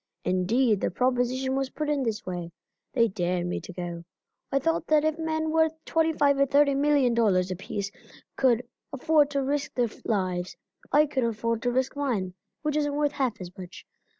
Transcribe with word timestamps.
Indeed 0.25 0.81
the 0.81 0.89
proposition 0.89 1.55
was 1.55 1.69
put 1.69 1.87
in 1.87 2.01
this 2.01 2.25
way 2.25 2.51
they 2.93 3.07
dared 3.07 3.45
me 3.45 3.61
to 3.61 3.71
go. 3.71 4.03
I 4.51 4.57
thought 4.57 4.87
that 4.87 5.05
if 5.05 5.19
men 5.19 5.51
worth 5.51 5.73
twenty 5.85 6.11
five 6.11 6.39
or 6.39 6.47
thirty 6.47 6.73
million 6.73 7.13
dollars 7.13 7.51
apiece 7.51 7.91
could 8.35 8.67
afford 8.91 9.29
to 9.29 9.43
risk 9.43 9.75
their 9.75 9.89
lives, 10.03 10.57
I 10.91 11.05
could 11.05 11.23
afford 11.23 11.61
to 11.61 11.71
risk 11.71 11.95
mine, 11.95 12.33
which 12.63 12.77
isn't 12.77 12.95
worth 12.95 13.11
half 13.11 13.39
as 13.39 13.55
much. 13.55 13.85